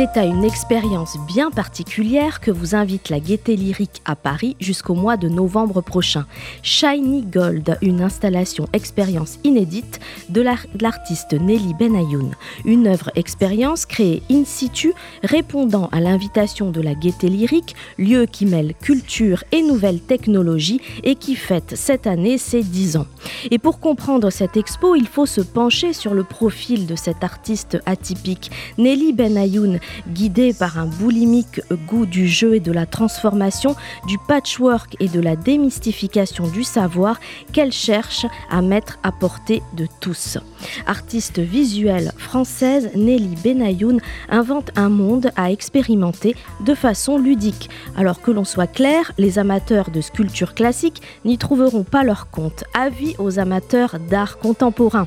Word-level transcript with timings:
C'est 0.00 0.18
à 0.18 0.24
une 0.24 0.44
expérience 0.44 1.18
bien 1.26 1.50
particulière 1.50 2.40
que 2.40 2.50
vous 2.50 2.74
invite 2.74 3.10
la 3.10 3.20
Gaieté 3.20 3.54
Lyrique 3.54 4.00
à 4.06 4.16
Paris 4.16 4.56
jusqu'au 4.58 4.94
mois 4.94 5.18
de 5.18 5.28
novembre 5.28 5.82
prochain. 5.82 6.24
Shiny 6.62 7.20
Gold, 7.20 7.76
une 7.82 8.00
installation 8.00 8.66
expérience 8.72 9.38
inédite 9.44 10.00
de 10.30 10.40
l'artiste 10.40 11.34
Nelly 11.34 11.74
Benayoun. 11.74 12.30
Une 12.64 12.86
œuvre 12.86 13.10
expérience 13.14 13.84
créée 13.84 14.22
in 14.30 14.44
situ 14.46 14.94
répondant 15.22 15.90
à 15.92 16.00
l'invitation 16.00 16.70
de 16.70 16.80
la 16.80 16.94
Gaieté 16.94 17.28
Lyrique, 17.28 17.76
lieu 17.98 18.24
qui 18.24 18.46
mêle 18.46 18.72
culture 18.80 19.44
et 19.52 19.60
nouvelles 19.60 20.00
technologies 20.00 20.80
et 21.04 21.14
qui 21.14 21.34
fête 21.34 21.74
cette 21.76 22.06
année 22.06 22.38
ses 22.38 22.62
10 22.62 22.96
ans. 22.96 23.06
Et 23.50 23.58
pour 23.58 23.80
comprendre 23.80 24.30
cette 24.30 24.56
expo, 24.56 24.94
il 24.94 25.06
faut 25.06 25.26
se 25.26 25.42
pencher 25.42 25.92
sur 25.92 26.14
le 26.14 26.24
profil 26.24 26.86
de 26.86 26.96
cet 26.96 27.22
artiste 27.22 27.76
atypique. 27.84 28.50
Nelly 28.78 29.12
Benayoun, 29.12 29.78
guidée 30.08 30.52
par 30.52 30.78
un 30.78 30.86
boulimique 30.86 31.60
goût 31.86 32.06
du 32.06 32.28
jeu 32.28 32.54
et 32.54 32.60
de 32.60 32.72
la 32.72 32.86
transformation, 32.86 33.76
du 34.06 34.18
patchwork 34.28 34.96
et 35.00 35.08
de 35.08 35.20
la 35.20 35.36
démystification 35.36 36.48
du 36.48 36.64
savoir 36.64 37.18
qu'elle 37.52 37.72
cherche 37.72 38.26
à 38.50 38.62
mettre 38.62 38.98
à 39.02 39.12
portée 39.12 39.62
de 39.76 39.86
tous. 40.00 40.38
Artiste 40.86 41.38
visuelle 41.38 42.12
française, 42.16 42.90
Nelly 42.94 43.36
Benayoun 43.42 44.00
invente 44.28 44.70
un 44.76 44.88
monde 44.88 45.30
à 45.36 45.50
expérimenter 45.50 46.34
de 46.64 46.74
façon 46.74 47.18
ludique. 47.18 47.70
Alors 47.96 48.20
que 48.20 48.30
l'on 48.30 48.44
soit 48.44 48.66
clair, 48.66 49.12
les 49.18 49.38
amateurs 49.38 49.90
de 49.90 50.00
sculpture 50.00 50.54
classique 50.54 51.02
n'y 51.24 51.38
trouveront 51.38 51.84
pas 51.84 52.04
leur 52.04 52.30
compte. 52.30 52.64
Avis 52.74 53.14
aux 53.18 53.38
amateurs 53.38 53.98
d'art 54.10 54.38
contemporain 54.38 55.06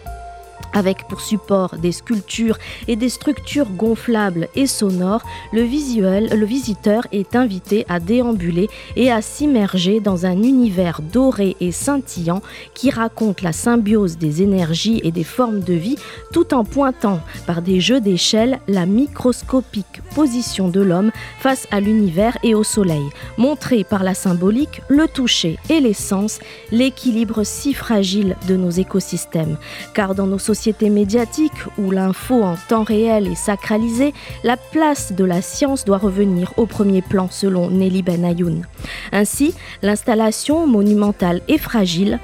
avec 0.73 1.07
pour 1.07 1.21
support 1.21 1.77
des 1.77 1.91
sculptures 1.91 2.57
et 2.87 2.95
des 2.95 3.09
structures 3.09 3.69
gonflables 3.69 4.47
et 4.55 4.67
sonores, 4.67 5.23
le, 5.51 5.61
visuel, 5.61 6.29
le 6.37 6.45
visiteur 6.45 7.07
est 7.11 7.35
invité 7.35 7.85
à 7.89 7.99
déambuler 7.99 8.69
et 8.95 9.11
à 9.11 9.21
s'immerger 9.21 9.99
dans 9.99 10.25
un 10.25 10.41
univers 10.41 11.01
doré 11.01 11.55
et 11.59 11.71
scintillant 11.71 12.41
qui 12.73 12.89
raconte 12.89 13.41
la 13.41 13.53
symbiose 13.53 14.17
des 14.17 14.41
énergies 14.41 15.01
et 15.03 15.11
des 15.11 15.23
formes 15.23 15.59
de 15.59 15.73
vie 15.73 15.97
tout 16.31 16.53
en 16.53 16.63
pointant 16.63 17.19
par 17.45 17.61
des 17.61 17.79
jeux 17.79 18.01
d'échelle 18.01 18.59
la 18.67 18.85
microscopique 18.85 20.01
position 20.15 20.69
de 20.69 20.81
l'homme 20.81 21.11
face 21.39 21.67
à 21.71 21.79
l'univers 21.79 22.37
et 22.43 22.55
au 22.55 22.63
soleil, 22.63 23.03
montré 23.37 23.83
par 23.83 24.03
la 24.03 24.13
symbolique, 24.13 24.81
le 24.87 25.07
toucher 25.07 25.57
et 25.69 25.79
l'essence, 25.79 26.39
l'équilibre 26.71 27.43
si 27.43 27.73
fragile 27.73 28.35
de 28.47 28.55
nos 28.55 28.69
écosystèmes. 28.69 29.57
Car 29.93 30.15
dans 30.15 30.27
nos 30.27 30.39
sociétés 30.39 30.62
médiatique 30.89 31.51
où 31.77 31.91
l'info 31.91 32.41
en 32.41 32.55
temps 32.69 32.83
réel 32.83 33.27
est 33.27 33.35
sacralisée, 33.35 34.13
la 34.43 34.57
place 34.57 35.11
de 35.11 35.23
la 35.23 35.41
science 35.41 35.85
doit 35.85 35.97
revenir 35.97 36.53
au 36.57 36.65
premier 36.65 37.01
plan 37.01 37.27
selon 37.29 37.69
Nelly 37.69 38.01
Benayoun. 38.01 38.65
Ainsi, 39.11 39.53
l'installation 39.81 40.65
monumentale 40.67 41.41
et 41.47 41.57
fragile 41.57 42.19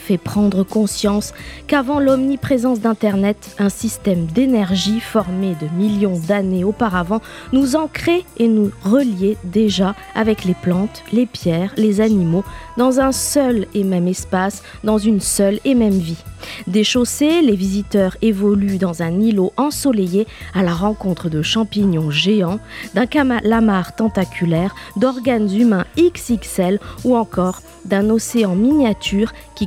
fait 0.00 0.18
prendre 0.18 0.64
conscience 0.64 1.32
qu'avant 1.66 2.00
l'omniprésence 2.00 2.80
d'Internet, 2.80 3.54
un 3.58 3.68
système 3.68 4.26
d'énergie 4.26 4.98
formé 4.98 5.54
de 5.60 5.68
millions 5.76 6.18
d'années 6.26 6.64
auparavant 6.64 7.20
nous 7.52 7.76
ancrait 7.76 8.24
et 8.38 8.48
nous 8.48 8.72
reliait 8.82 9.36
déjà 9.44 9.94
avec 10.14 10.44
les 10.44 10.54
plantes, 10.54 11.04
les 11.12 11.26
pierres, 11.26 11.72
les 11.76 12.00
animaux, 12.00 12.44
dans 12.76 12.98
un 12.98 13.12
seul 13.12 13.66
et 13.74 13.84
même 13.84 14.08
espace, 14.08 14.62
dans 14.82 14.98
une 14.98 15.20
seule 15.20 15.60
et 15.64 15.74
même 15.74 15.98
vie. 15.98 16.24
Déchaussés, 16.66 17.42
les 17.42 17.56
visiteurs 17.56 18.16
évoluent 18.22 18.78
dans 18.78 19.02
un 19.02 19.20
îlot 19.20 19.52
ensoleillé 19.56 20.26
à 20.54 20.62
la 20.62 20.72
rencontre 20.72 21.28
de 21.28 21.42
champignons 21.42 22.10
géants, 22.10 22.60
d'un 22.94 23.06
calamar 23.06 23.94
tentaculaire, 23.94 24.74
d'organes 24.96 25.52
humains 25.52 25.84
XXL 25.98 26.80
ou 27.04 27.16
encore 27.16 27.60
d'un 27.84 28.10
océan 28.10 28.54
miniature 28.54 29.32
qui 29.54 29.66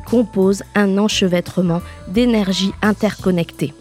un 0.76 0.98
enchevêtrement 0.98 1.82
d'énergie 2.08 2.72
interconnectée. 2.82 3.74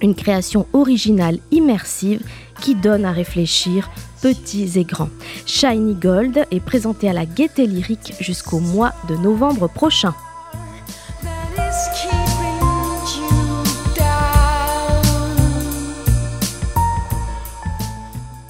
Une 0.00 0.14
création 0.14 0.66
originale 0.72 1.38
immersive 1.50 2.22
qui 2.60 2.74
donne 2.74 3.04
à 3.04 3.12
réfléchir 3.12 3.90
petits 4.20 4.78
et 4.78 4.84
grands. 4.84 5.10
Shiny 5.46 5.94
Gold 5.94 6.46
est 6.50 6.60
présenté 6.60 7.08
à 7.08 7.12
la 7.12 7.26
Gaieté 7.26 7.66
Lyrique 7.66 8.14
jusqu'au 8.20 8.60
mois 8.60 8.92
de 9.08 9.16
novembre 9.16 9.68
prochain. 9.68 10.14